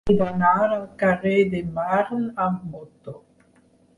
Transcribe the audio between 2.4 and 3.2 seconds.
amb moto.